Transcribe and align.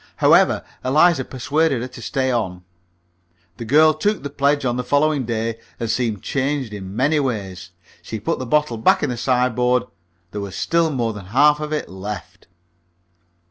However, 0.15 0.63
Eliza 0.83 1.23
persuaded 1.23 1.83
her 1.83 1.87
to 1.89 2.01
stay 2.01 2.31
on. 2.31 2.63
The 3.57 3.65
girl 3.65 3.93
took 3.93 4.23
the 4.23 4.31
pledge 4.31 4.65
on 4.65 4.75
the 4.75 4.83
following 4.83 5.25
day, 5.25 5.59
and 5.79 5.91
seemed 5.91 6.23
changed 6.23 6.73
in 6.73 6.95
many 6.95 7.19
ways. 7.19 7.69
She 8.01 8.19
put 8.19 8.39
the 8.39 8.47
bottle 8.47 8.77
back 8.77 9.03
in 9.03 9.11
the 9.11 9.15
sideboard; 9.17 9.83
there 10.31 10.41
was 10.41 10.55
still 10.55 10.89
more 10.89 11.13
than 11.13 11.25
half 11.27 11.59
of 11.59 11.71
it 11.71 11.87
left. 11.87 12.47